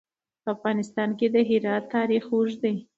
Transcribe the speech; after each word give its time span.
په 0.43 0.49
افغانستان 0.55 1.09
کې 1.17 1.27
د 1.33 1.35
هرات 1.49 1.83
تاریخ 1.95 2.23
اوږد 2.33 2.57
دی. 2.63 2.73